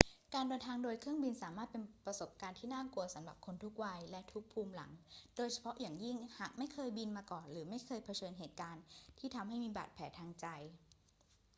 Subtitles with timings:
[0.33, 4.91] การเดินทางโดยเครื่องบินสามารถเป็นประสบการณ์ที่น่ากลัวสำหรับคนทุกวัยและทุกภูมิหลัง
[5.35, 8.83] โดยเฉพาะอย่างยิ่งหากไม่เคยบินมาก่อนหรือเคยเผชิญเหตุการณ์
[9.19, 10.45] ที่ทำให้มีบาดแผลทางใจ